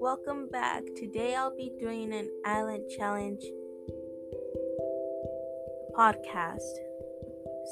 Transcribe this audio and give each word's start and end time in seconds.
Welcome 0.00 0.48
back. 0.48 0.84
Today 0.94 1.34
I'll 1.34 1.56
be 1.56 1.72
doing 1.80 2.14
an 2.14 2.30
island 2.44 2.84
challenge 2.96 3.42
podcast. 5.98 6.60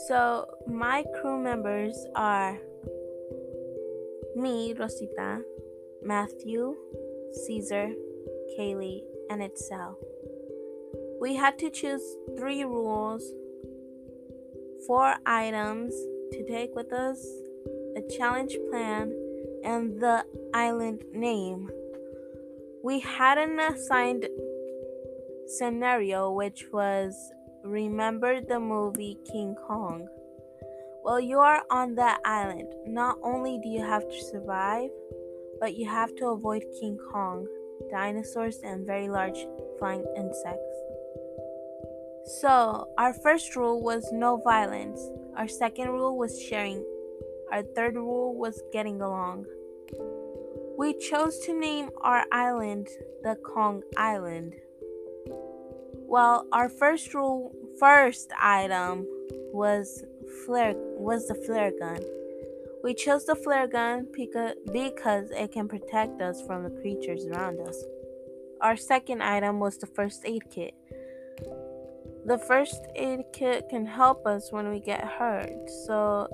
So, 0.08 0.46
my 0.66 1.04
crew 1.20 1.40
members 1.40 1.94
are 2.16 2.58
me, 4.34 4.74
Rosita, 4.76 5.42
Matthew, 6.02 6.74
Caesar, 7.46 7.92
Kaylee, 8.58 9.02
and 9.30 9.40
Itzel. 9.40 9.94
We 11.20 11.36
had 11.36 11.60
to 11.60 11.70
choose 11.70 12.02
three 12.36 12.64
rules, 12.64 13.32
four 14.86 15.14
items 15.26 15.94
to 16.32 16.44
take 16.44 16.74
with 16.74 16.92
us, 16.92 17.24
a 17.96 18.02
challenge 18.16 18.56
plan, 18.70 19.12
and 19.64 20.00
the 20.00 20.24
island 20.54 21.04
name. 21.12 21.70
We 22.82 23.00
had 23.00 23.38
an 23.38 23.60
assigned 23.60 24.26
scenario, 25.46 26.32
which 26.32 26.66
was 26.72 27.14
remember 27.64 28.40
the 28.40 28.58
movie 28.58 29.18
King 29.30 29.54
Kong. 29.66 30.08
Well, 31.04 31.20
you 31.20 31.38
are 31.38 31.62
on 31.70 31.94
that 31.96 32.20
island, 32.24 32.72
not 32.86 33.18
only 33.22 33.58
do 33.62 33.68
you 33.68 33.84
have 33.84 34.08
to 34.08 34.24
survive, 34.30 34.90
but 35.60 35.74
you 35.74 35.88
have 35.88 36.14
to 36.16 36.28
avoid 36.28 36.64
King 36.80 36.98
Kong, 37.12 37.46
dinosaurs, 37.90 38.58
and 38.64 38.86
very 38.86 39.08
large 39.08 39.46
flying 39.78 40.04
insects. 40.16 40.71
So, 42.24 42.86
our 42.98 43.12
first 43.14 43.56
rule 43.56 43.82
was 43.82 44.12
no 44.12 44.36
violence. 44.36 45.00
Our 45.36 45.48
second 45.48 45.90
rule 45.90 46.16
was 46.16 46.40
sharing. 46.40 46.84
Our 47.50 47.62
third 47.62 47.96
rule 47.96 48.36
was 48.36 48.62
getting 48.72 49.00
along. 49.00 49.46
We 50.78 50.94
chose 50.98 51.38
to 51.46 51.58
name 51.58 51.90
our 52.00 52.24
island 52.30 52.88
the 53.22 53.36
Kong 53.44 53.82
Island. 53.96 54.54
Well, 56.06 56.46
our 56.52 56.68
first 56.68 57.12
rule, 57.12 57.52
first 57.80 58.30
item 58.40 59.06
was 59.52 60.04
flare 60.46 60.74
was 60.76 61.26
the 61.26 61.34
flare 61.34 61.72
gun. 61.78 62.00
We 62.84 62.94
chose 62.94 63.26
the 63.26 63.36
flare 63.36 63.66
gun 63.66 64.06
because 64.12 65.30
it 65.30 65.52
can 65.52 65.68
protect 65.68 66.20
us 66.20 66.40
from 66.46 66.62
the 66.62 66.80
creatures 66.80 67.26
around 67.26 67.60
us. 67.60 67.76
Our 68.60 68.76
second 68.76 69.22
item 69.22 69.58
was 69.58 69.78
the 69.78 69.86
first 69.86 70.22
aid 70.24 70.42
kit. 70.50 70.74
The 72.24 72.38
first 72.38 72.86
aid 72.94 73.24
kit 73.32 73.68
can 73.68 73.84
help 73.84 74.26
us 74.26 74.52
when 74.52 74.70
we 74.70 74.78
get 74.78 75.04
hurt, 75.04 75.68
so 75.86 76.28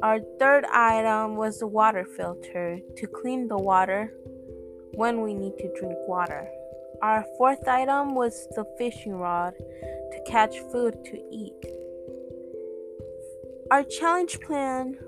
our 0.00 0.20
third 0.38 0.64
item 0.66 1.34
was 1.34 1.58
the 1.58 1.66
water 1.66 2.04
filter 2.04 2.78
to 2.96 3.06
clean 3.08 3.48
the 3.48 3.58
water 3.58 4.12
when 4.94 5.22
we 5.22 5.34
need 5.34 5.58
to 5.58 5.72
drink 5.78 5.96
water. 6.06 6.48
Our 7.02 7.24
fourth 7.36 7.66
item 7.66 8.14
was 8.14 8.46
the 8.54 8.64
fishing 8.78 9.14
rod 9.14 9.54
to 9.58 10.22
catch 10.24 10.56
food 10.70 11.04
to 11.06 11.16
eat. 11.32 11.66
Our 13.72 13.82
challenge 13.82 14.38
plan 14.40 14.98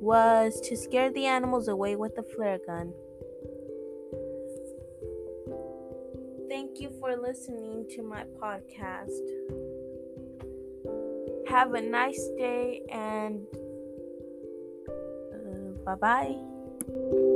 was 0.00 0.58
to 0.62 0.76
scare 0.76 1.12
the 1.12 1.26
animals 1.26 1.68
away 1.68 1.96
with 1.96 2.14
the 2.16 2.22
flare 2.22 2.60
gun. 2.66 2.94
Thank 6.54 6.78
you 6.80 6.88
for 7.00 7.16
listening 7.16 7.84
to 7.96 8.02
my 8.04 8.22
podcast. 8.40 9.10
Have 11.48 11.74
a 11.74 11.80
nice 11.80 12.28
day 12.38 12.82
and 12.92 13.44
uh, 14.88 15.74
Bye 15.84 15.94
bye. 15.96 17.34